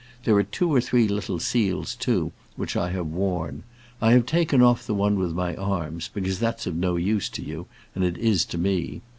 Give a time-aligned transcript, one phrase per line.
[0.23, 3.61] There are two or three little seals, too, which I have worn.
[4.01, 7.43] I have taken off the one with my arms, because that's of no use to
[7.43, 9.03] you, and it is to me.